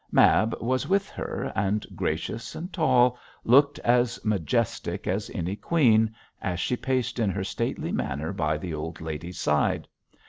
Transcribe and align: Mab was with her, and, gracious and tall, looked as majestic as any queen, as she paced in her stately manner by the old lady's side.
Mab 0.11 0.59
was 0.59 0.87
with 0.87 1.07
her, 1.11 1.51
and, 1.55 1.85
gracious 1.95 2.55
and 2.55 2.73
tall, 2.73 3.19
looked 3.43 3.77
as 3.81 4.19
majestic 4.25 5.05
as 5.05 5.29
any 5.31 5.55
queen, 5.55 6.15
as 6.41 6.59
she 6.59 6.75
paced 6.75 7.19
in 7.19 7.29
her 7.29 7.43
stately 7.43 7.91
manner 7.91 8.33
by 8.33 8.57
the 8.57 8.73
old 8.73 8.99
lady's 8.99 9.39
side. 9.39 9.87